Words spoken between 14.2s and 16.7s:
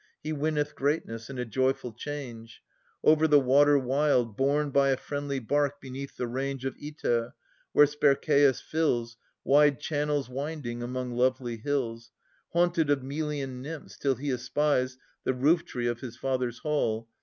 espies The roof tree of his father's